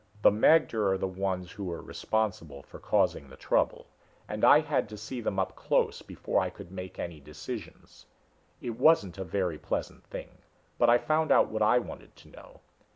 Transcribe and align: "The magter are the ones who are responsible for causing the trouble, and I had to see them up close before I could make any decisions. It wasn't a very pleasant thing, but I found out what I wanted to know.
"The 0.23 0.31
magter 0.31 0.91
are 0.91 0.97
the 0.97 1.07
ones 1.07 1.51
who 1.51 1.71
are 1.71 1.79
responsible 1.79 2.63
for 2.63 2.79
causing 2.79 3.29
the 3.29 3.35
trouble, 3.35 3.85
and 4.27 4.43
I 4.43 4.61
had 4.61 4.89
to 4.89 4.97
see 4.97 5.21
them 5.21 5.37
up 5.37 5.55
close 5.55 6.01
before 6.01 6.41
I 6.41 6.49
could 6.49 6.71
make 6.71 6.97
any 6.97 7.19
decisions. 7.19 8.07
It 8.61 8.71
wasn't 8.79 9.19
a 9.19 9.23
very 9.23 9.59
pleasant 9.59 10.03
thing, 10.07 10.39
but 10.79 10.89
I 10.89 10.97
found 10.97 11.31
out 11.31 11.49
what 11.49 11.61
I 11.61 11.77
wanted 11.77 12.15
to 12.15 12.29
know. 12.29 12.61